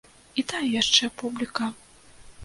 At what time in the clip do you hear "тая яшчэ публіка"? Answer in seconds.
0.51-1.67